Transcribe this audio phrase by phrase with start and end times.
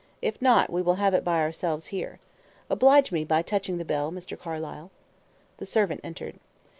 [0.19, 2.17] If not, we will have it by ourselves here.
[2.71, 4.35] Oblige me by touching the bell, Mr.
[4.35, 4.89] Carlyle."
[5.57, 6.39] The servant entered.